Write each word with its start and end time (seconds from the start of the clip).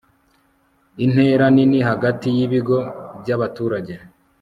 intera 1.05 1.45
nini 1.55 1.79
hagati 1.89 2.27
y'ibigo 2.35 2.77
by'abaturage 3.21 3.93